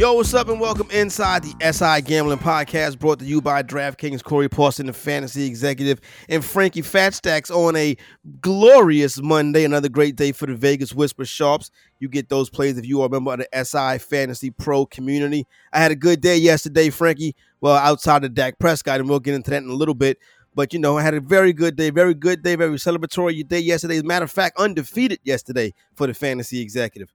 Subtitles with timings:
[0.00, 4.24] Yo, what's up, and welcome inside the SI Gambling Podcast, brought to you by DraftKings,
[4.24, 7.94] Corey Parson, the fantasy executive, and Frankie Fatstacks on a
[8.40, 9.62] glorious Monday.
[9.62, 11.70] Another great day for the Vegas Whisper Sharps.
[11.98, 15.46] You get those plays if you are a member of the SI Fantasy Pro community.
[15.70, 17.36] I had a good day yesterday, Frankie.
[17.60, 20.16] Well, outside of Dak Prescott, and we'll get into that in a little bit.
[20.54, 23.60] But you know, I had a very good day, very good day, very celebratory day
[23.60, 23.96] yesterday.
[23.96, 27.12] As a matter of fact, undefeated yesterday for the fantasy executive.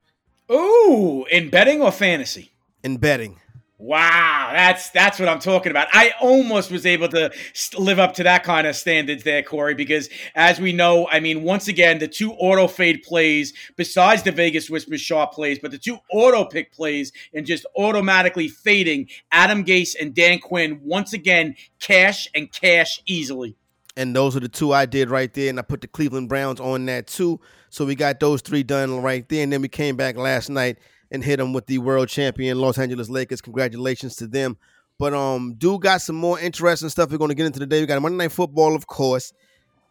[0.52, 2.52] Ooh, in betting or fantasy?
[2.86, 3.40] In betting.
[3.80, 5.88] Wow, that's that's what I'm talking about.
[5.92, 7.32] I almost was able to
[7.80, 11.42] live up to that kind of standards there, Corey, because as we know, I mean,
[11.42, 15.80] once again, the two auto fade plays, besides the Vegas Whisper Sharp plays, but the
[15.80, 21.56] two auto pick plays and just automatically fading Adam Gase and Dan Quinn once again
[21.80, 23.58] cash and cash easily.
[23.98, 26.60] And those are the two I did right there, and I put the Cleveland Browns
[26.60, 27.42] on that too.
[27.72, 30.78] So we got those three done right there, and then we came back last night
[31.12, 33.42] and hit them with the world champion Los Angeles Lakers.
[33.42, 34.58] Congratulations to them.
[34.98, 37.82] But um, do got some more interesting stuff we're going to get into today.
[37.82, 39.34] We got Monday Night Football, of course.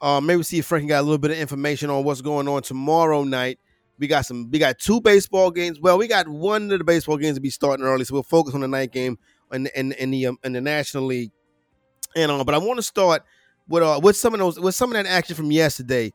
[0.01, 2.63] Um, maybe see if Frankie got a little bit of information on what's going on
[2.63, 3.59] tomorrow night.
[3.99, 4.51] We got some.
[4.51, 5.79] We got two baseball games.
[5.79, 8.55] Well, we got one of the baseball games to be starting early, so we'll focus
[8.55, 9.19] on the night game
[9.53, 11.31] in in, in the um, in the National League.
[12.17, 13.23] And um, but I want to start
[13.69, 16.13] with uh with some of those with some of that action from yesterday,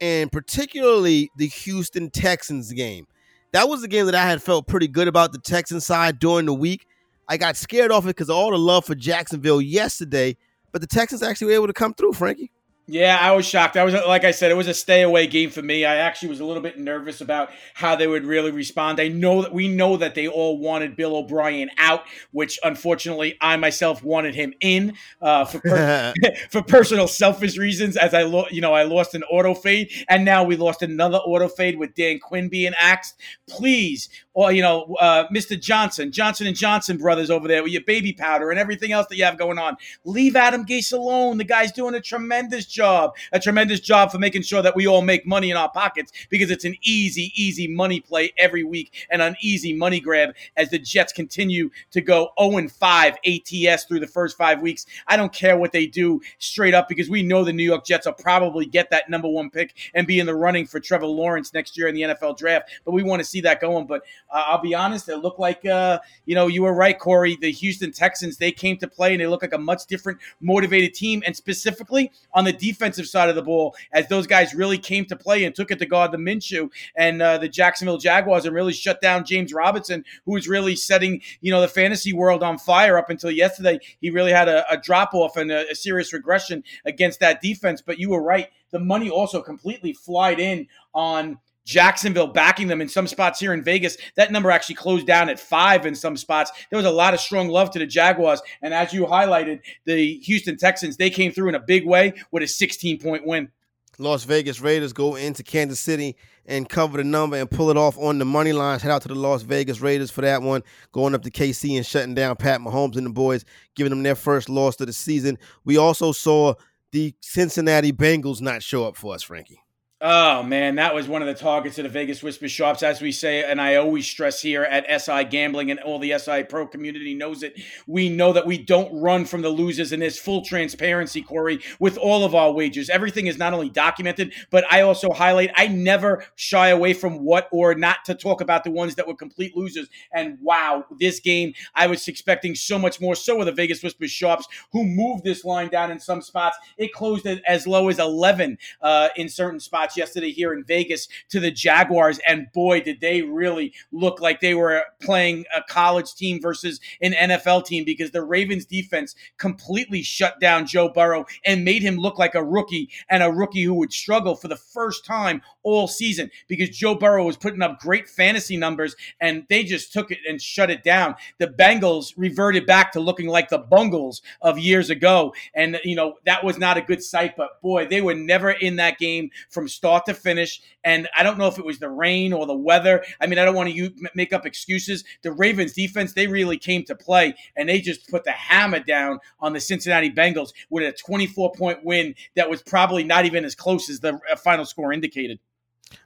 [0.00, 3.06] and particularly the Houston Texans game
[3.54, 6.44] that was the game that I had felt pretty good about the Texan side during
[6.44, 6.88] the week.
[7.28, 10.36] I got scared off it because of all the love for Jacksonville yesterday,
[10.72, 12.50] but the Texans actually were able to come through, Frankie.
[12.86, 13.78] Yeah, I was shocked.
[13.78, 15.86] I was like I said, it was a stay away game for me.
[15.86, 19.00] I actually was a little bit nervous about how they would really respond.
[19.00, 22.02] I know that we know that they all wanted Bill O'Brien out,
[22.32, 26.12] which unfortunately I myself wanted him in uh, for per-
[26.50, 27.96] for personal selfish reasons.
[27.96, 31.18] As I lo- you know, I lost an auto fade, and now we lost another
[31.18, 33.18] auto fade with Dan Quinn being axed.
[33.48, 35.58] Please, or you know, uh, Mr.
[35.58, 39.16] Johnson, Johnson and Johnson brothers over there with your baby powder and everything else that
[39.16, 39.76] you have going on.
[40.04, 41.38] Leave Adam Gase alone.
[41.38, 45.02] The guy's doing a tremendous job, a tremendous job for making sure that we all
[45.02, 49.22] make money in our pockets because it's an easy, easy money play every week and
[49.22, 54.06] an easy money grab as the Jets continue to go 0 5 ATS through the
[54.06, 54.86] first five weeks.
[55.06, 58.06] I don't care what they do straight up because we know the New York Jets
[58.06, 61.54] will probably get that number one pick and be in the running for Trevor Lawrence
[61.54, 62.70] next year in the NFL draft.
[62.84, 63.86] But we want to see that going.
[63.86, 64.02] But
[64.34, 67.38] uh, I'll be honest, it looked like, uh, you know, you were right, Corey.
[67.40, 70.92] The Houston Texans, they came to play and they look like a much different, motivated
[70.92, 71.22] team.
[71.24, 75.16] And specifically on the defensive side of the ball, as those guys really came to
[75.16, 79.00] play and took it to Gardner Minshew and uh, the Jacksonville Jaguars and really shut
[79.00, 83.10] down James Robinson, who was really setting, you know, the fantasy world on fire up
[83.10, 83.78] until yesterday.
[84.00, 87.80] He really had a, a drop off and a, a serious regression against that defense.
[87.80, 88.48] But you were right.
[88.72, 93.62] The money also completely flied in on Jacksonville backing them in some spots here in
[93.62, 93.96] Vegas.
[94.16, 96.50] That number actually closed down at five in some spots.
[96.70, 98.42] There was a lot of strong love to the Jaguars.
[98.62, 102.42] And as you highlighted, the Houston Texans, they came through in a big way with
[102.42, 103.50] a 16 point win.
[103.98, 106.16] Las Vegas Raiders go into Kansas City
[106.46, 108.78] and cover the number and pull it off on the money line.
[108.78, 110.62] Shout out to the Las Vegas Raiders for that one,
[110.92, 113.44] going up to KC and shutting down Pat Mahomes and the boys,
[113.76, 115.38] giving them their first loss of the season.
[115.64, 116.54] We also saw
[116.92, 119.63] the Cincinnati Bengals not show up for us, Frankie.
[120.00, 123.12] Oh man, that was one of the targets of the Vegas Whisper Sharps, as we
[123.12, 127.14] say, and I always stress here at SI Gambling and all the SI Pro community
[127.14, 127.54] knows it.
[127.86, 131.96] We know that we don't run from the losers, and there's full transparency, Corey, with
[131.96, 132.90] all of our wagers.
[132.90, 135.52] Everything is not only documented, but I also highlight.
[135.54, 139.14] I never shy away from what or not to talk about the ones that were
[139.14, 139.88] complete losers.
[140.12, 143.14] And wow, this game, I was expecting so much more.
[143.14, 146.58] So were the Vegas Whisper Sharps, who moved this line down in some spots.
[146.76, 151.40] It closed as low as 11 uh, in certain spots yesterday here in Vegas to
[151.40, 156.40] the Jaguars, and boy, did they really look like they were playing a college team
[156.40, 161.82] versus an NFL team because the Ravens defense completely shut down Joe Burrow and made
[161.82, 165.42] him look like a rookie and a rookie who would struggle for the first time
[165.62, 170.10] all season because Joe Burrow was putting up great fantasy numbers and they just took
[170.10, 171.14] it and shut it down.
[171.38, 175.34] The Bengals reverted back to looking like the Bungles of years ago.
[175.54, 178.76] And, you know, that was not a good sight, but boy, they were never in
[178.76, 180.60] that game from start to finish.
[180.84, 183.04] And I don't know if it was the rain or the weather.
[183.20, 185.04] I mean, I don't want to make up excuses.
[185.22, 189.18] The Ravens defense, they really came to play and they just put the hammer down
[189.40, 193.54] on the Cincinnati Bengals with a 24 point win that was probably not even as
[193.54, 195.38] close as the uh, final score indicated.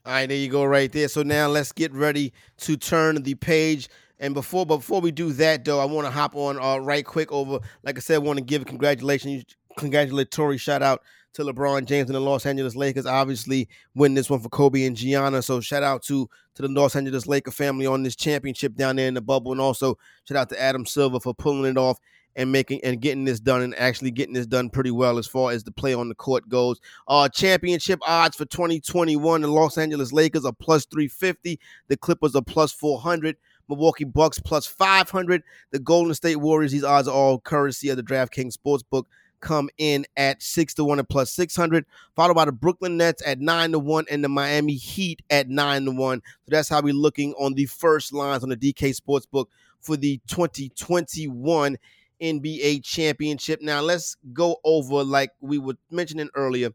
[0.05, 1.09] All right, there you go, right there.
[1.09, 3.89] So now let's get ready to turn the page.
[4.21, 7.31] And before before we do that, though, I want to hop on uh, right quick
[7.31, 7.61] over.
[7.85, 9.45] Like I said, I want to give congratulations,
[9.79, 11.03] congratulatory shout out
[11.39, 13.07] to LeBron James and the Los Angeles Lakers.
[13.07, 15.41] Obviously, win this one for Kobe and Gianna.
[15.41, 19.07] So shout out to to the Los Angeles Laker family on this championship down there
[19.07, 19.97] in the bubble, and also
[20.27, 21.99] shout out to Adam Silver for pulling it off
[22.35, 25.53] and making and getting this done and actually getting this done pretty well as far
[25.53, 26.81] as the play on the court goes.
[27.07, 32.43] Uh championship odds for 2021, the Los Angeles Lakers are plus 350, the Clippers are
[32.43, 33.37] plus 400.
[33.69, 35.43] Milwaukee Bucks plus 500.
[35.73, 39.05] The Golden State Warriors, these odds are all currency of the DraftKings Sportsbook
[39.41, 41.85] come in at six to one and plus 600,
[42.17, 45.85] followed by the Brooklyn Nets at nine to one and the Miami Heat at nine
[45.85, 46.23] to one.
[46.45, 49.47] So that's how we're looking on the first lines on the DK Sportsbook
[49.81, 51.77] for the 2021
[52.21, 53.63] NBA championship.
[53.63, 56.71] Now let's go over, like we were mentioning earlier,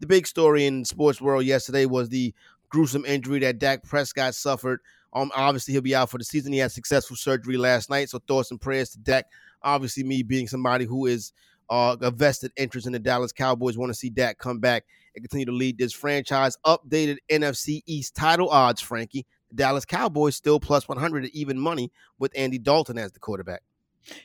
[0.00, 2.34] the big story in sports world yesterday was the
[2.68, 4.80] gruesome injury that Dak Prescott suffered.
[5.12, 6.52] Um, obviously he'll be out for the season.
[6.52, 9.26] He had successful surgery last night, so thoughts and prayers to Dak.
[9.62, 11.32] Obviously, me being somebody who is
[11.72, 13.78] uh, a vested interest in the Dallas Cowboys.
[13.78, 14.84] Want to see Dak come back
[15.14, 16.54] and continue to lead this franchise.
[16.66, 19.24] Updated NFC East title odds, Frankie.
[19.48, 23.62] The Dallas Cowboys still plus 100 even money with Andy Dalton as the quarterback.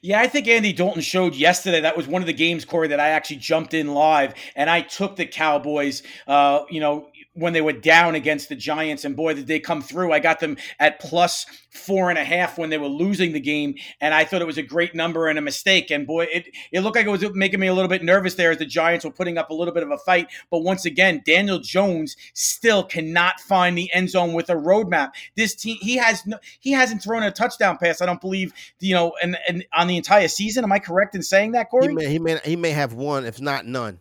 [0.01, 1.79] Yeah, I think Andy Dalton showed yesterday.
[1.79, 4.81] That was one of the games, Corey, that I actually jumped in live, and I
[4.81, 6.03] took the Cowboys.
[6.25, 9.81] Uh, you know, when they were down against the Giants, and boy, did they come
[9.81, 10.11] through.
[10.11, 13.75] I got them at plus four and a half when they were losing the game,
[14.01, 15.91] and I thought it was a great number and a mistake.
[15.91, 18.51] And boy, it, it looked like it was making me a little bit nervous there
[18.51, 20.27] as the Giants were putting up a little bit of a fight.
[20.49, 25.11] But once again, Daniel Jones still cannot find the end zone with a roadmap.
[25.35, 28.01] This team, he has no, he hasn't thrown a touchdown pass.
[28.01, 30.63] I don't believe, you know, and, and on the entire season.
[30.63, 31.89] Am I correct in saying that, Corey?
[31.89, 33.99] He may, he may, he may have one, if not none.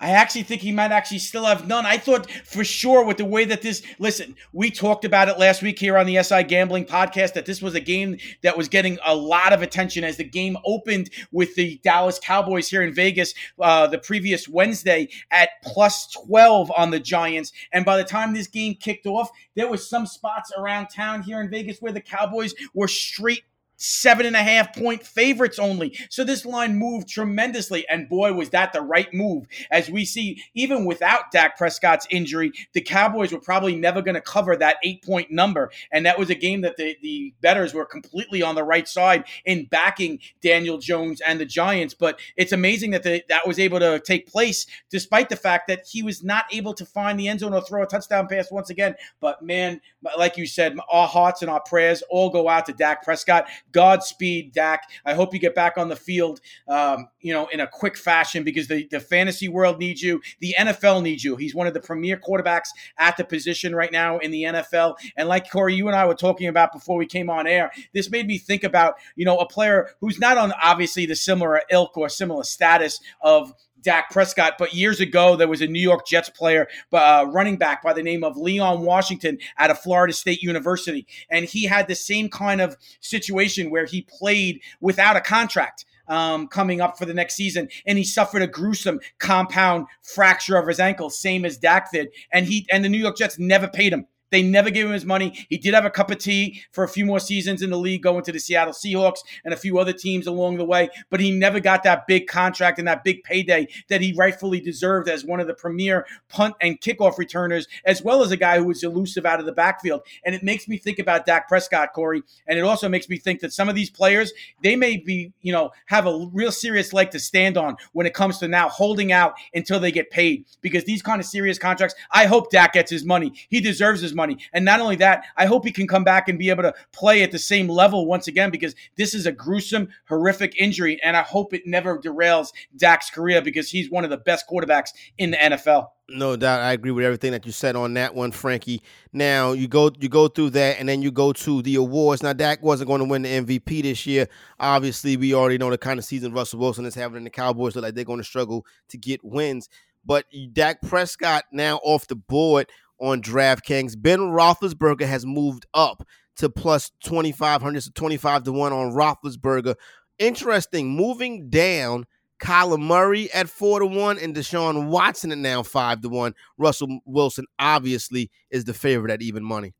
[0.00, 1.86] I actually think he might actually still have none.
[1.86, 5.62] I thought for sure with the way that this, listen, we talked about it last
[5.62, 8.98] week here on the SI Gambling podcast that this was a game that was getting
[9.04, 13.34] a lot of attention as the game opened with the Dallas Cowboys here in Vegas
[13.60, 17.52] uh, the previous Wednesday at plus 12 on the Giants.
[17.72, 21.40] And by the time this game kicked off, there was some spots around town here
[21.40, 23.44] in Vegas where the Cowboys were straight
[23.76, 25.96] seven and a half point favorites only.
[26.10, 27.86] So this line moved tremendously.
[27.88, 29.46] And boy, was that the right move.
[29.70, 34.20] As we see, even without Dak Prescott's injury, the Cowboys were probably never going to
[34.20, 35.70] cover that eight point number.
[35.92, 39.24] And that was a game that the, the betters were completely on the right side
[39.44, 41.94] in backing Daniel Jones and the Giants.
[41.94, 45.86] But it's amazing that the, that was able to take place despite the fact that
[45.86, 48.70] he was not able to find the end zone or throw a touchdown pass once
[48.70, 48.94] again.
[49.20, 49.80] But man,
[50.16, 54.52] like you said, our hearts and our prayers all go out to Dak Prescott Godspeed,
[54.52, 54.88] Dak.
[55.04, 58.44] I hope you get back on the field, um, you know, in a quick fashion
[58.44, 60.22] because the, the fantasy world needs you.
[60.40, 61.36] The NFL needs you.
[61.36, 64.94] He's one of the premier quarterbacks at the position right now in the NFL.
[65.16, 68.10] And like Corey, you and I were talking about before we came on air, this
[68.10, 71.96] made me think about, you know, a player who's not on obviously the similar ilk
[71.96, 73.52] or similar status of
[73.84, 74.54] Dak Prescott.
[74.58, 78.02] But years ago, there was a New York Jets player, uh, running back by the
[78.02, 81.06] name of Leon Washington out of Florida State University.
[81.30, 85.84] And he had the same kind of situation where he played without a contract.
[86.08, 90.68] um, coming up for the next season, and he suffered a gruesome compound fracture of
[90.68, 93.92] his ankle, same as Dak did, and he and the New York Jets never paid
[93.92, 94.06] him.
[94.34, 95.46] They never gave him his money.
[95.48, 98.02] He did have a cup of tea for a few more seasons in the league,
[98.02, 101.30] going to the Seattle Seahawks and a few other teams along the way, but he
[101.30, 105.38] never got that big contract and that big payday that he rightfully deserved as one
[105.38, 109.24] of the premier punt and kickoff returners, as well as a guy who was elusive
[109.24, 110.00] out of the backfield.
[110.26, 113.38] And it makes me think about Dak Prescott, Corey, and it also makes me think
[113.38, 114.32] that some of these players,
[114.64, 118.14] they may be, you know, have a real serious leg to stand on when it
[118.14, 121.94] comes to now holding out until they get paid because these kind of serious contracts,
[122.10, 123.32] I hope Dak gets his money.
[123.48, 124.38] He deserves his money money.
[124.52, 127.22] And not only that, I hope he can come back and be able to play
[127.22, 131.00] at the same level once again because this is a gruesome, horrific injury.
[131.02, 134.90] And I hope it never derails Dak's career because he's one of the best quarterbacks
[135.18, 135.88] in the NFL.
[136.06, 138.82] No doubt, I agree with everything that you said on that one, Frankie.
[139.14, 142.22] Now you go you go through that, and then you go to the awards.
[142.22, 144.28] Now Dak wasn't going to win the MVP this year.
[144.60, 147.74] Obviously, we already know the kind of season Russell Wilson is having, and the Cowboys
[147.74, 149.70] look like they're going to struggle to get wins.
[150.04, 152.68] But Dak Prescott now off the board
[153.04, 154.00] on DraftKings.
[154.00, 156.06] Ben Roethlisberger has moved up
[156.36, 159.74] to plus 2,500, so 25 to 1 on Roethlisberger.
[160.18, 162.06] Interesting, moving down,
[162.40, 166.34] Kyler Murray at 4 to 1 and Deshaun Watson at now 5 to 1.
[166.58, 169.74] Russell Wilson obviously is the favorite at even money.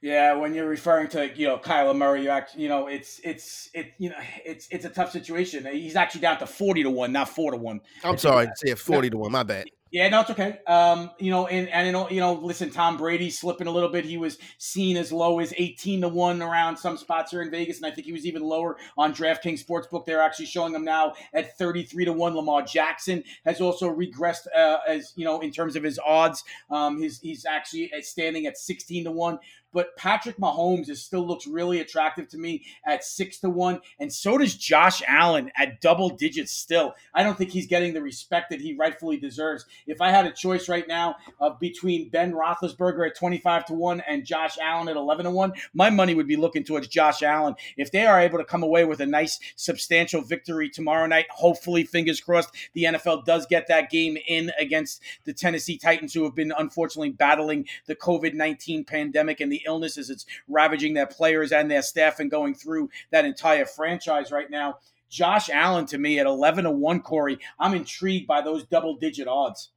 [0.00, 3.70] Yeah, when you're referring to you know Kyler Murray, you actually you know it's it's
[3.72, 5.64] it you know it's it's a tough situation.
[5.64, 7.80] He's actually down to forty to one, not four to one.
[8.02, 9.30] I'm sorry, yeah, forty to one.
[9.30, 9.66] My bad.
[9.92, 10.58] Yeah, no, it's okay.
[10.66, 13.90] Um, you know, and and you know, you know, listen, Tom Brady slipping a little
[13.90, 14.06] bit.
[14.06, 17.76] He was seen as low as eighteen to one around some spots here in Vegas,
[17.76, 20.06] and I think he was even lower on DraftKings Sportsbook.
[20.06, 22.34] They're actually showing him now at thirty three to one.
[22.34, 26.42] Lamar Jackson has also regressed uh, as you know in terms of his odds.
[26.70, 29.40] Um, his he's actually standing at sixteen to one
[29.72, 34.12] but Patrick Mahomes is still looks really attractive to me at six to one, and
[34.12, 36.52] so does Josh Allen at double digits.
[36.52, 39.64] Still, I don't think he's getting the respect that he rightfully deserves.
[39.86, 43.74] If I had a choice right now of between Ben Roethlisberger at twenty five to
[43.74, 47.22] one and Josh Allen at eleven to one, my money would be looking towards Josh
[47.22, 47.54] Allen.
[47.76, 51.84] If they are able to come away with a nice substantial victory tomorrow night, hopefully,
[51.84, 56.34] fingers crossed, the NFL does get that game in against the Tennessee Titans, who have
[56.34, 61.52] been unfortunately battling the COVID nineteen pandemic and the illness as it's ravaging their players
[61.52, 64.78] and their staff and going through that entire franchise right now.
[65.12, 67.38] Josh Allen to me at 11 to 1, Corey.
[67.60, 69.68] I'm intrigued by those double digit odds.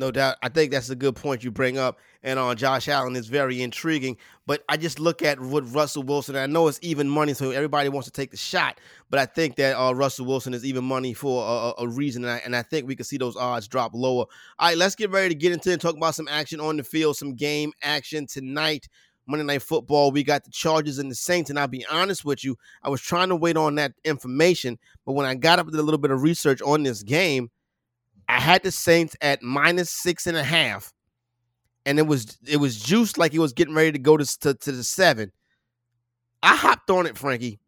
[0.00, 0.38] No doubt.
[0.42, 1.98] I think that's a good point you bring up.
[2.22, 4.16] And on uh, Josh Allen is very intriguing.
[4.46, 7.90] But I just look at what Russell Wilson, I know it's even money, so everybody
[7.90, 8.80] wants to take the shot.
[9.10, 11.44] But I think that uh, Russell Wilson is even money for
[11.78, 12.24] a, a reason.
[12.24, 14.24] And I, and I, think we can see those odds drop lower.
[14.58, 16.78] All right, let's get ready to get into it and talk about some action on
[16.78, 18.88] the field, some game action tonight.
[19.26, 20.12] Monday Night Football.
[20.12, 21.50] We got the Chargers and the Saints.
[21.50, 24.78] And I'll be honest with you, I was trying to wait on that information.
[25.04, 27.50] But when I got up with a little bit of research on this game,
[28.30, 30.92] I had the Saints at minus six and a half.
[31.84, 34.54] And it was it was juiced like it was getting ready to go to, to,
[34.54, 35.32] to the seven.
[36.42, 37.58] I hopped on it, Frankie,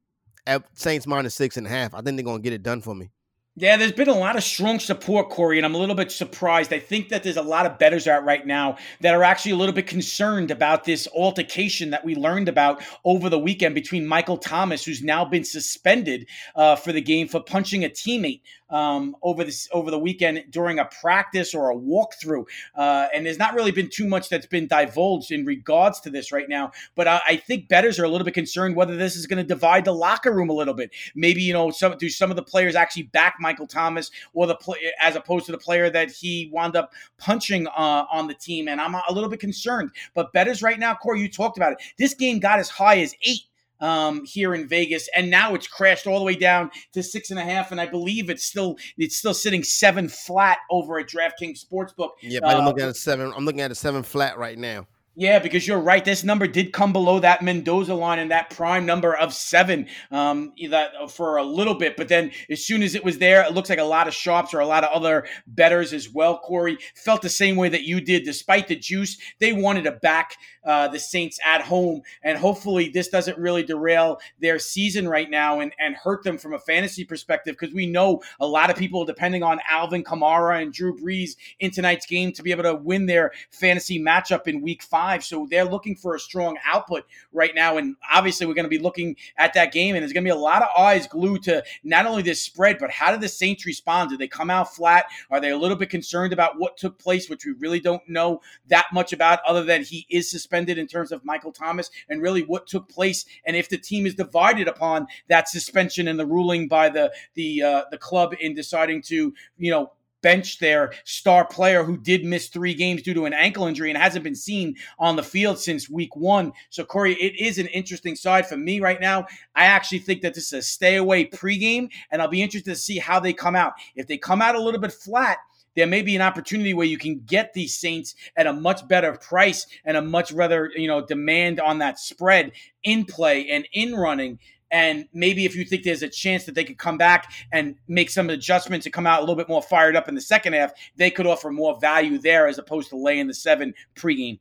[0.47, 1.95] at Saints minus six and a half.
[1.95, 3.11] I think they're gonna get it done for me.
[3.55, 6.73] Yeah, there's been a lot of strong support, Corey, and I'm a little bit surprised.
[6.73, 9.57] I think that there's a lot of bettors out right now that are actually a
[9.57, 14.39] little bit concerned about this altercation that we learned about over the weekend between Michael
[14.39, 18.41] Thomas, who's now been suspended uh, for the game for punching a teammate
[18.73, 22.45] um, over this over the weekend during a practice or a walkthrough.
[22.75, 26.33] Uh, and there's not really been too much that's been divulged in regards to this
[26.33, 26.73] right now.
[26.95, 29.45] But I, I think bettors are a little bit concerned whether this is going to
[29.45, 30.91] divide the locker room a little bit.
[31.15, 34.57] Maybe you know some do some of the players actually back Michael Thomas or the
[34.57, 38.69] play as opposed to the player that he wound up punching uh, on the team.
[38.69, 39.91] And I'm a little bit concerned.
[40.15, 41.79] But bettors right now, Corey, you talked about it.
[41.99, 43.43] This game got as high as eight
[43.83, 47.39] um, here in Vegas, and now it's crashed all the way down to six and
[47.39, 51.59] a half, and I believe it's still it's still sitting seven flat over at DraftKings
[51.63, 52.11] Sportsbook.
[52.23, 53.33] Yeah, but uh, I'm looking at a seven.
[53.37, 54.87] I'm looking at a seven flat right now.
[55.15, 56.03] Yeah, because you're right.
[56.03, 60.55] This number did come below that Mendoza line and that prime number of seven um,
[60.71, 61.99] that uh, for a little bit.
[61.99, 64.55] But then as soon as it was there, it looks like a lot of sharps
[64.55, 68.01] or a lot of other betters as well, Corey, felt the same way that you
[68.01, 68.25] did.
[68.25, 72.01] Despite the juice, they wanted to back uh, the Saints at home.
[72.23, 76.55] And hopefully this doesn't really derail their season right now and, and hurt them from
[76.55, 80.73] a fantasy perspective because we know a lot of people depending on Alvin Kamara and
[80.73, 84.83] Drew Brees in tonight's game to be able to win their fantasy matchup in week
[84.83, 85.25] five five.
[85.25, 87.77] So they're looking for a strong output right now.
[87.77, 90.31] And obviously, we're going to be looking at that game, and there's going to be
[90.31, 93.67] a lot of eyes glued to not only this spread, but how did the Saints
[93.67, 94.11] respond?
[94.11, 95.07] Did they come out flat?
[95.31, 98.41] Are they a little bit concerned about what took place, which we really don't know
[98.69, 102.43] that much about, other than he is suspended in terms of Michael Thomas, and really
[102.43, 106.69] what took place, and if the team is divided upon that suspension and the ruling
[106.69, 111.85] by the the uh, the club in deciding to you know bench their star player
[111.85, 115.17] who did miss three games due to an ankle injury and hasn't been seen on
[115.17, 116.53] the field since week one.
[116.71, 119.27] So, Corey, it is an interesting side for me right now.
[119.55, 122.77] I actually think that this is a stay away pregame, and I'll be interested to
[122.77, 123.75] see how they come out.
[123.95, 125.39] If they come out a little bit flat,
[125.75, 129.13] there may be an opportunity where you can get these Saints at a much better
[129.13, 132.53] price and a much rather, you know, demand on that spread
[132.85, 134.39] in play and in running
[134.73, 138.11] and maybe if you think there's a chance that they could come back and make
[138.11, 140.73] some adjustments and come out a little bit more fired up in the second half,
[140.97, 144.41] they could offer more value there as opposed to laying the seven pregame.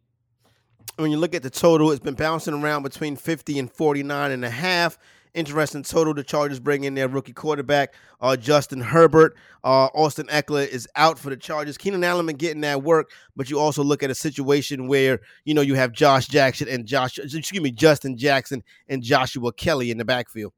[0.95, 4.45] When you look at the total, it's been bouncing around between 50 and 49 and
[4.45, 4.97] a half.
[5.33, 6.13] Interesting total.
[6.13, 9.37] The Chargers bring in their rookie quarterback, uh, Justin Herbert.
[9.63, 11.77] Uh, Austin Ekeler is out for the Chargers.
[11.77, 15.61] Keenan Allen getting that work, but you also look at a situation where you know
[15.61, 20.05] you have Josh Jackson and Josh, excuse me, Justin Jackson and Joshua Kelly in the
[20.05, 20.51] backfield.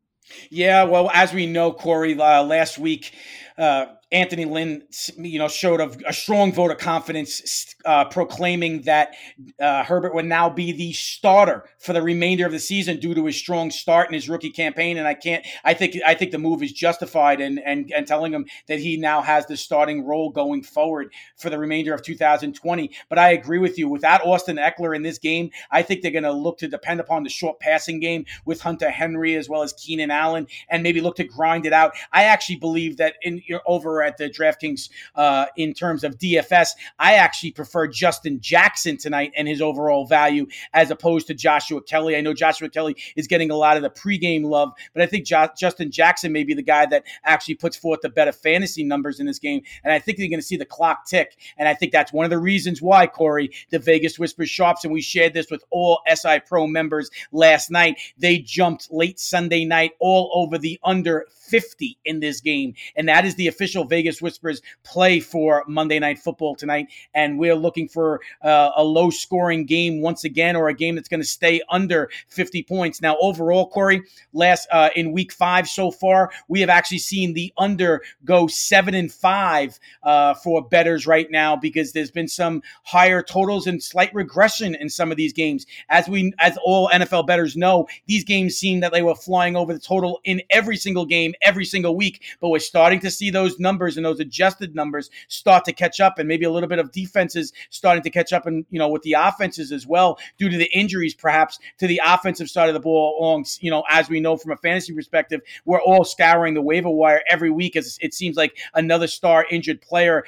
[0.49, 3.13] Yeah, well, as we know, Corey, uh, last week
[3.57, 4.83] uh, Anthony Lynn,
[5.17, 9.15] you know, showed a, a strong vote of confidence, uh, proclaiming that
[9.59, 13.25] uh, Herbert would now be the starter for the remainder of the season due to
[13.25, 14.99] his strong start in his rookie campaign.
[14.99, 18.31] And I can't, I think, I think the move is justified, and and and telling
[18.31, 22.91] him that he now has the starting role going forward for the remainder of 2020.
[23.09, 23.89] But I agree with you.
[23.89, 27.23] Without Austin Ekeler in this game, I think they're going to look to depend upon
[27.23, 31.15] the short passing game with Hunter Henry as well as Keenan Allen, and maybe look
[31.15, 31.93] to grind it out.
[32.11, 36.69] I actually believe that in over at the DraftKings uh, in terms of DFS.
[36.99, 42.15] I actually prefer Justin Jackson tonight and his overall value as opposed to Joshua Kelly.
[42.15, 45.25] I know Joshua Kelly is getting a lot of the pregame love, but I think
[45.25, 49.19] jo- Justin Jackson may be the guy that actually puts forth the better fantasy numbers
[49.19, 49.61] in this game.
[49.83, 51.37] And I think you're going to see the clock tick.
[51.57, 54.93] And I think that's one of the reasons why, Corey, the Vegas Whispers Sharps, and
[54.93, 57.99] we shared this with all SI Pro members last night.
[58.17, 62.73] They jumped late Sunday night all over the under 50 in this game.
[62.95, 66.87] And that is the official Vegas Whispers play for Monday Night Football tonight.
[67.13, 71.07] And we're looking for uh, a low scoring game once again, or a game that's
[71.07, 73.03] going to stay under 50 points.
[73.03, 74.01] Now, overall, Corey,
[74.33, 78.95] last uh, in week five so far, we have actually seen the under go seven
[78.95, 84.11] and five uh, for betters right now because there's been some higher totals and slight
[84.15, 85.67] regression in some of these games.
[85.89, 89.71] As we, as all NFL betters know, these games seem that they were flying over
[89.71, 93.59] the total in every single game every single week, but we're starting to see those
[93.59, 96.91] numbers and those adjusted numbers start to catch up, and maybe a little bit of
[96.91, 100.57] defenses starting to catch up, and you know with the offenses as well due to
[100.57, 103.17] the injuries, perhaps to the offensive side of the ball.
[103.19, 106.89] Along, you know, as we know from a fantasy perspective, we're all scouring the waiver
[106.89, 110.23] wire every week as it seems like another star injured player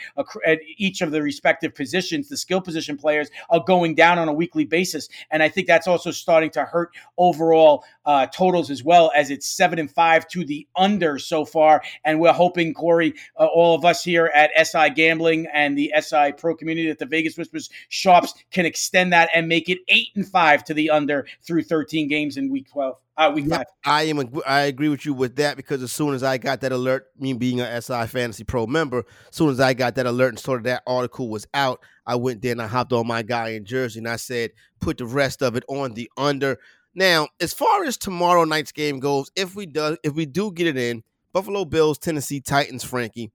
[0.45, 2.29] at each of the respective positions.
[2.29, 5.87] The skill position players are going down on a weekly basis, and I think that's
[5.87, 10.45] also starting to hurt overall uh, totals as well as it's seven and five to
[10.45, 11.81] the under so far.
[12.03, 16.33] And we're hoping, Corey, uh, all of us here at SI Gambling and the SI
[16.37, 20.27] Pro community that the Vegas Whispers Sharps can extend that and make it eight and
[20.27, 22.95] five to the under through 13 games in week 12.
[23.17, 23.65] Uh, week five.
[23.85, 24.19] I am.
[24.45, 27.31] I agree with you with that because as soon as I got that alert, me
[27.31, 30.59] being a SI Fantasy Pro member, as soon as I got that alert and sort
[30.59, 33.63] of that article was out, I went there and I hopped on my guy in
[33.63, 36.59] Jersey and I said, put the rest of it on the under.
[36.93, 40.67] Now, as far as tomorrow night's game goes, if we do if we do get
[40.67, 41.03] it in,
[41.35, 43.29] Buffalo Bills, Tennessee Titans, Frankie.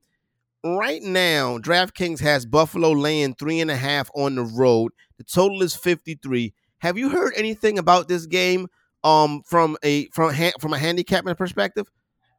[0.65, 4.93] Right now, DraftKings has Buffalo laying three and a half on the road.
[5.19, 6.55] The total is 53.
[6.79, 8.69] Have you heard anything about this game
[9.05, 11.91] um from a from from a handicapping perspective?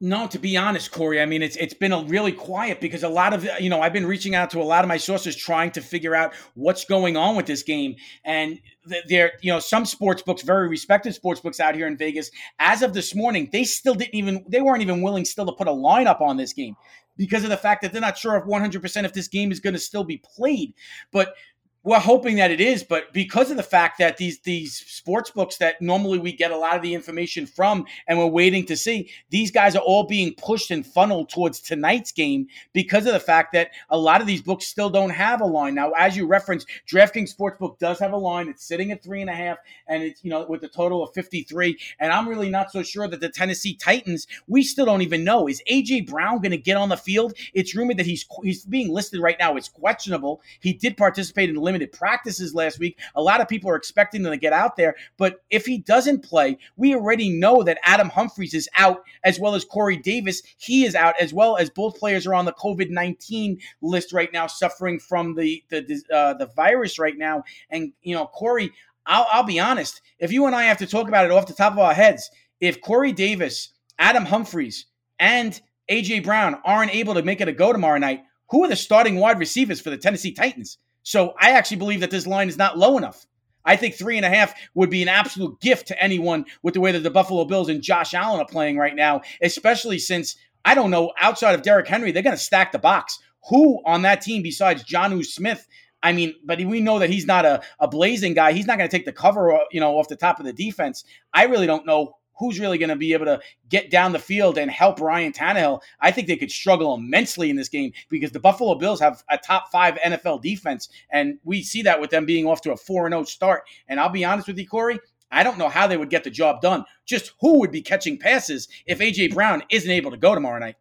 [0.04, 3.10] No, to be honest, Corey, I mean it's it's been a really quiet because a
[3.10, 5.70] lot of you know I've been reaching out to a lot of my sources trying
[5.72, 8.60] to figure out what's going on with this game, and
[9.08, 12.82] there you know some sports books, very respected sports books out here in Vegas, as
[12.82, 15.72] of this morning, they still didn't even they weren't even willing still to put a
[15.72, 16.76] lineup on this game
[17.16, 19.74] because of the fact that they're not sure if 100% if this game is going
[19.74, 20.74] to still be played,
[21.12, 21.36] but
[21.84, 25.58] we're hoping that it is, but because of the fact that these these sports books
[25.58, 29.10] that normally we get a lot of the information from, and we're waiting to see,
[29.32, 33.54] these guys are all being pushed and funneled towards tonight's game because of the fact
[33.54, 35.74] that a lot of these books still don't have a line.
[35.74, 38.48] Now, as you referenced, DraftKings Sportsbook does have a line.
[38.48, 41.13] It's sitting at three and a half, and it's you know with a total of
[41.15, 41.80] fifty three.
[42.00, 44.28] And I'm really not so sure that the Tennessee Titans.
[44.48, 47.34] We still don't even know is AJ Brown going to get on the field.
[47.54, 49.56] It's rumored that he's he's being listed right now.
[49.56, 50.41] It's questionable.
[50.60, 53.00] He did participate in limited practices last week.
[53.16, 56.24] A lot of people are expecting them to get out there, but if he doesn't
[56.24, 60.44] play, we already know that Adam Humphries is out as well as Corey Davis.
[60.58, 64.32] He is out as well as both players are on the COVID 19 list right
[64.34, 67.44] now, suffering from the, the, uh, the virus right now.
[67.70, 68.72] And, you know, Corey,
[69.06, 70.02] I'll, I'll be honest.
[70.20, 72.30] If you and I have to talk about it off the top of our heads,
[72.60, 74.88] if Corey Davis, Adam Humphries,
[75.20, 78.76] and AJ Brown aren't able to make it a go tomorrow night, who are the
[78.76, 80.78] starting wide receivers for the Tennessee Titans?
[81.04, 83.26] So I actually believe that this line is not low enough.
[83.64, 86.82] I think three and a half would be an absolute gift to anyone with the
[86.82, 90.76] way that the Buffalo Bills and Josh Allen are playing right now, especially since I
[90.76, 93.20] don't know, outside of Derrick Henry, they're going to stack the box.
[93.50, 95.68] Who on that team besides Jonnu Smith
[96.04, 98.54] I mean, but we know that he's not a, a blazing guy.
[98.54, 100.54] He's not going to take the cover, uh, you know, off the top of the
[100.54, 101.04] defense.
[101.34, 104.58] I really don't know who's really going to be able to get down the field
[104.58, 105.80] and help Ryan Tannehill.
[105.99, 109.38] I think they could struggle immensely in this game because the Buffalo Bills have a
[109.38, 113.06] top five NFL defense, and we see that with them being off to a four
[113.06, 113.63] and zero oh start.
[113.88, 114.99] And I'll be honest with you, Corey.
[115.32, 116.84] I don't know how they would get the job done.
[117.06, 120.75] Just who would be catching passes if AJ Brown isn't able to go tomorrow night?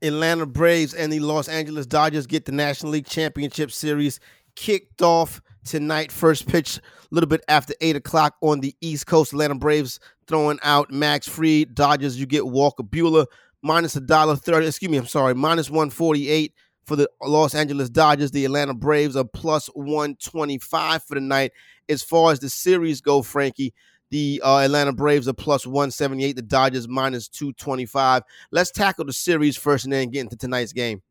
[0.00, 4.20] Atlanta Braves and the Los Angeles Dodgers get the National League Championship Series
[4.56, 6.12] kicked off tonight.
[6.12, 9.32] First pitch a little bit after 8 o'clock on the East Coast.
[9.32, 11.74] Atlanta Braves throwing out Max Fried.
[11.74, 13.26] Dodgers, you get Walker Buehler.
[13.62, 14.66] Minus a dollar thirty.
[14.66, 15.34] Excuse me, I'm sorry.
[15.34, 16.52] Minus 148
[16.84, 18.30] for the Los Angeles Dodgers.
[18.30, 21.52] The Atlanta Braves are plus 125 for the night.
[21.88, 23.72] As far as the series go, Frankie,
[24.10, 26.36] the uh, Atlanta Braves are plus 178.
[26.36, 28.22] The Dodgers minus 225.
[28.52, 31.02] Let's tackle the series first and then get into tonight's game.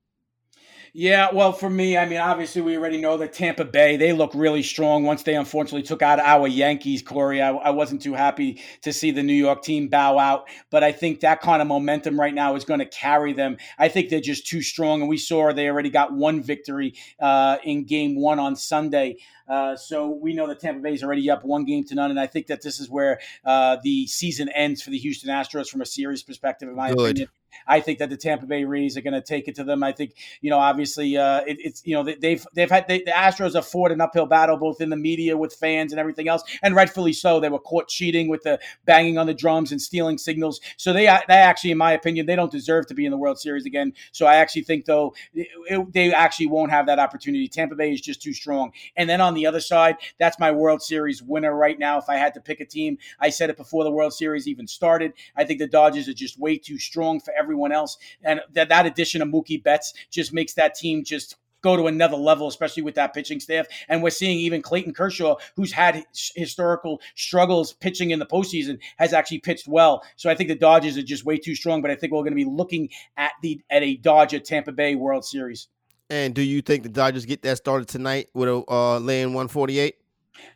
[0.95, 4.29] Yeah, well, for me, I mean, obviously, we already know that Tampa Bay, they look
[4.35, 7.41] really strong once they unfortunately took out our Yankees, Corey.
[7.41, 10.91] I, I, wasn't too happy to see the New York team bow out, but I
[10.91, 13.57] think that kind of momentum right now is going to carry them.
[13.79, 17.57] I think they're just too strong, and we saw they already got one victory uh,
[17.63, 19.17] in game one on Sunday.
[19.47, 22.19] Uh, so we know that Tampa Bay is already up one game to none, and
[22.19, 25.81] I think that this is where uh, the season ends for the Houston Astros from
[25.81, 26.99] a series perspective, in my Good.
[26.99, 27.29] opinion.
[27.67, 29.83] I think that the Tampa Bay Rays are going to take it to them.
[29.83, 33.11] I think you know, obviously, uh, it, it's you know they've they've had they, the
[33.11, 36.43] Astros have fought an uphill battle both in the media with fans and everything else,
[36.61, 37.39] and rightfully so.
[37.39, 40.59] They were caught cheating with the banging on the drums and stealing signals.
[40.77, 43.39] So they they actually, in my opinion, they don't deserve to be in the World
[43.39, 43.93] Series again.
[44.11, 47.47] So I actually think though it, it, they actually won't have that opportunity.
[47.47, 48.71] Tampa Bay is just too strong.
[48.95, 51.97] And then on the other side, that's my World Series winner right now.
[51.97, 54.67] If I had to pick a team, I said it before the World Series even
[54.67, 55.13] started.
[55.35, 57.97] I think the Dodgers are just way too strong for everyone else.
[58.23, 62.17] And that, that addition of Mookie Betts just makes that team just go to another
[62.17, 63.65] level, especially with that pitching staff.
[63.87, 66.03] And we're seeing even Clayton Kershaw, who's had
[66.35, 70.03] historical struggles pitching in the postseason, has actually pitched well.
[70.17, 71.81] So I think the Dodgers are just way too strong.
[71.81, 74.95] But I think we're going to be looking at the at a Dodger Tampa Bay
[74.95, 75.67] World Series.
[76.09, 79.95] And do you think the Dodgers get that started tonight with a uh, laying 148?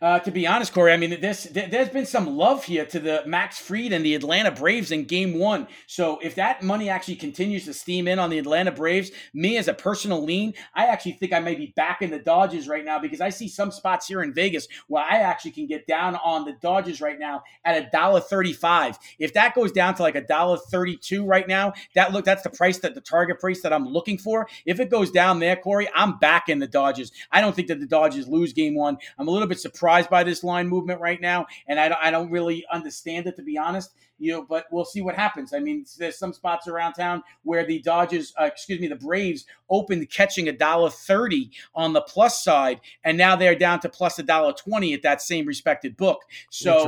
[0.02, 3.24] Uh, to be honest, Corey, I mean, this there's been some love here to the
[3.26, 5.68] Max Fried and the Atlanta Braves in Game One.
[5.86, 9.68] So if that money actually continues to steam in on the Atlanta Braves, me as
[9.68, 13.00] a personal lean, I actually think I may be back in the Dodgers right now
[13.00, 16.46] because I see some spots here in Vegas where I actually can get down on
[16.46, 18.98] the Dodgers right now at a dollar thirty-five.
[19.20, 22.50] If that goes down to like a dollar thirty-two right now, that look that's the
[22.50, 24.48] price that the target price that I'm looking for.
[24.66, 27.12] If it goes down there, Corey, I'm back in the Dodgers.
[27.32, 28.98] I don't think that the Dodgers lose Game One.
[29.18, 32.12] I'm a little bit surprised by this line movement right now, and I don't, I
[32.12, 33.94] don't really understand it to be honest.
[34.20, 35.54] You know, but we'll see what happens.
[35.54, 39.46] I mean, there's some spots around town where the Dodgers, uh, excuse me, the Braves
[39.70, 44.18] opened catching a dollar thirty on the plus side, and now they're down to plus
[44.18, 46.24] a dollar twenty at that same respected book.
[46.50, 46.84] So,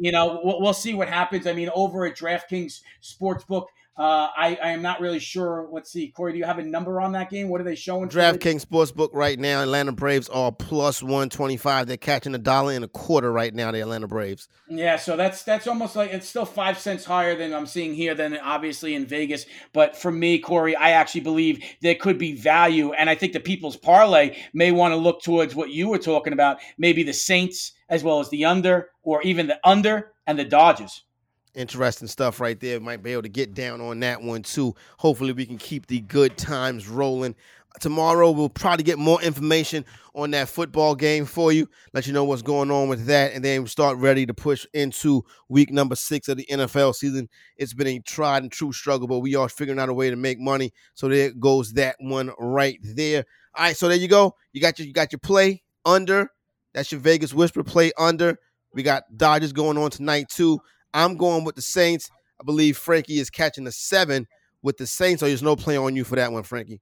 [0.00, 1.46] you know, we'll, we'll see what happens.
[1.46, 5.68] I mean, over at DraftKings Sportsbook uh, I, I am not really sure.
[5.70, 7.50] Let's see, Corey, do you have a number on that game?
[7.50, 8.08] What are they showing?
[8.08, 9.62] DraftKings Sportsbook right now.
[9.62, 11.86] Atlanta Braves are plus one twenty five.
[11.86, 13.70] They're catching a dollar and a quarter right now.
[13.70, 14.48] The Atlanta Braves.
[14.66, 18.14] Yeah, so that's that's almost like it's still five cents higher than I'm seeing here
[18.14, 19.44] than obviously in Vegas.
[19.74, 23.40] But for me, Corey, I actually believe there could be value, and I think the
[23.40, 27.72] People's Parlay may want to look towards what you were talking about, maybe the Saints
[27.90, 31.04] as well as the under, or even the under and the Dodgers
[31.54, 32.80] interesting stuff right there.
[32.80, 34.74] Might be able to get down on that one too.
[34.98, 37.34] Hopefully, we can keep the good times rolling.
[37.80, 42.24] Tomorrow, we'll probably get more information on that football game for you, let you know
[42.24, 46.28] what's going on with that, and then start ready to push into week number six
[46.28, 47.30] of the NFL season.
[47.56, 50.16] It's been a tried and true struggle, but we are figuring out a way to
[50.16, 50.72] make money.
[50.92, 53.24] So there goes that one right there.
[53.54, 54.34] All right, so there you go.
[54.52, 56.30] You got your you got your play under.
[56.74, 58.38] That's your Vegas Whisper play under.
[58.74, 60.60] We got Dodgers going on tonight too.
[60.94, 62.10] I'm going with the Saints.
[62.40, 64.26] I believe Frankie is catching the seven
[64.62, 66.80] with the Saints, so there's no play on you for that one, Frankie.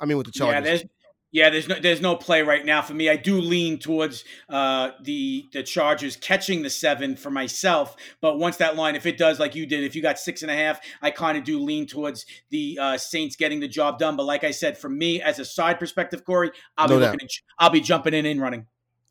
[0.00, 0.54] I mean, with the Chargers.
[0.54, 0.84] Yeah, there's
[1.32, 3.10] Yeah, there's no there's no play right now for me.
[3.10, 8.56] I do lean towards uh, the the Chargers catching the seven for myself, but once
[8.58, 10.80] that line, if it does like you did, if you got six and a half,
[11.02, 14.16] I kind of do lean towards the uh, Saints getting the job done.
[14.16, 17.12] But like I said, for me as a side perspective, Corey, I'll No be doubt.
[17.12, 18.66] looking at, I'll be jumping in and running.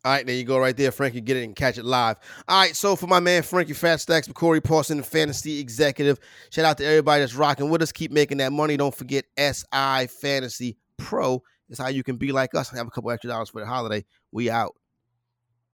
[0.06, 1.20] All right, there you go, right there, Frankie.
[1.20, 2.18] Get it and catch it live.
[2.46, 6.20] All right, so for my man Frankie Fat Stacks, Corey Parson, fantasy executive.
[6.50, 7.90] Shout out to everybody that's rocking with us.
[7.90, 8.76] Keep making that money.
[8.76, 12.90] Don't forget SI Fantasy Pro is how you can be like us and have a
[12.90, 14.04] couple extra dollars for the holiday.
[14.30, 14.76] We out.